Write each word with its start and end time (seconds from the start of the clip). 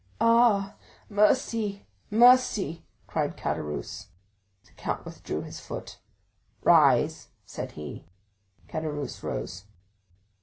"Ah, 0.19 0.77
mercy—mercy!" 1.09 2.87
cried 3.05 3.37
Caderousse. 3.37 4.07
The 4.65 4.71
count 4.71 5.05
withdrew 5.05 5.43
his 5.43 5.59
foot. 5.59 5.99
40162m 6.63 6.65
"Rise!" 6.65 7.27
said 7.45 7.73
he. 7.73 8.07
Caderousse 8.67 9.21
rose. 9.21 9.65